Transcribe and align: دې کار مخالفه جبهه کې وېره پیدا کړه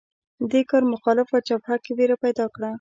دې 0.51 0.61
کار 0.69 0.83
مخالفه 0.93 1.37
جبهه 1.47 1.75
کې 1.83 1.91
وېره 1.97 2.15
پیدا 2.23 2.45
کړه 2.53 2.69